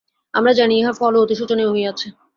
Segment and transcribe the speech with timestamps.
[0.33, 2.07] আমরা জানি, ইহার ফলও অতি শোচনীয় হইয়াছে।